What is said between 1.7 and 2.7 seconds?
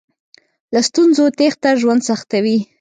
ژوند سختوي.